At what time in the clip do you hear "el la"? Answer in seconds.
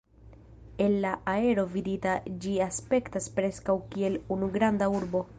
0.85-1.09